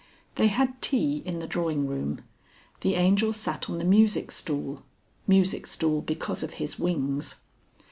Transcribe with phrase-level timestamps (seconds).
[0.33, 2.21] They had tea in the drawing room.
[2.79, 4.79] The Angel sat on the music stool
[5.27, 7.41] (music stool because of his wings).